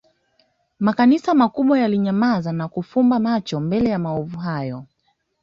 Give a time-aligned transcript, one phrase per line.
[0.85, 4.85] Makanisa makubwa yalinyamaza au kufumba macho mbele ya maovu hayo